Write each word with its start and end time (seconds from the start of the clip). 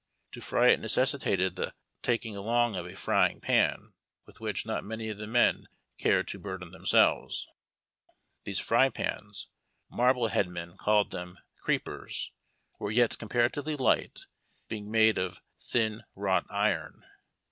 To 0.31 0.41
fry 0.41 0.69
it 0.69 0.79
necessitated 0.79 1.55
the 1.55 1.75
taking 2.01 2.35
along 2.35 2.75
of 2.75 2.87
a 2.87 2.95
frying 2.95 3.39
pan 3.39 3.93
with 4.25 4.39
which 4.39 4.65
not 4.65 4.83
many 4.83 5.09
of 5.09 5.19
the 5.19 5.27
men 5.27 5.67
cared 5.99 6.27
to 6.29 6.39
burden 6.39 6.71
themselves. 6.71 7.47
These 8.43 8.57
fry 8.57 8.89
pans— 8.89 9.47
Marbleheadmen 9.93 10.77
called 10.77 11.11
them 11.11 11.37
Creepers— 11.59 12.31
were 12.79 12.89
yet 12.89 13.19
comparatively 13.19 13.75
light, 13.75 14.25
beiug 14.71 14.87
made 14.87 15.19
of 15.19 15.39
thin 15.59 16.01
wrought 16.15 16.47
iron. 16.49 17.05